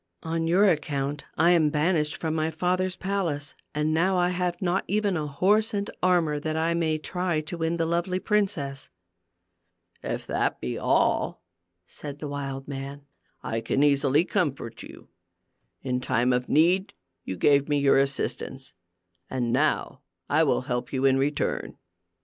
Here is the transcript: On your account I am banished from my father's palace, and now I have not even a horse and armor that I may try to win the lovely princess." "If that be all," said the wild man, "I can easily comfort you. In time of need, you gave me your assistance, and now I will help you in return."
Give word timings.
On 0.23 0.47
your 0.47 0.67
account 0.67 1.25
I 1.37 1.51
am 1.51 1.69
banished 1.69 2.17
from 2.17 2.33
my 2.33 2.49
father's 2.49 2.95
palace, 2.95 3.53
and 3.75 3.93
now 3.93 4.17
I 4.17 4.29
have 4.29 4.59
not 4.59 4.83
even 4.87 5.15
a 5.15 5.27
horse 5.27 5.75
and 5.75 5.91
armor 6.01 6.39
that 6.39 6.57
I 6.57 6.73
may 6.73 6.97
try 6.97 7.39
to 7.41 7.57
win 7.59 7.77
the 7.77 7.85
lovely 7.85 8.19
princess." 8.19 8.89
"If 10.01 10.25
that 10.25 10.59
be 10.59 10.75
all," 10.75 11.43
said 11.85 12.17
the 12.17 12.27
wild 12.27 12.67
man, 12.67 13.05
"I 13.43 13.61
can 13.61 13.83
easily 13.83 14.25
comfort 14.25 14.81
you. 14.81 15.09
In 15.83 16.01
time 16.01 16.33
of 16.33 16.49
need, 16.49 16.95
you 17.23 17.37
gave 17.37 17.69
me 17.69 17.77
your 17.77 17.99
assistance, 17.99 18.73
and 19.29 19.53
now 19.53 20.01
I 20.27 20.41
will 20.43 20.61
help 20.61 20.91
you 20.91 21.05
in 21.05 21.17
return." 21.17 21.77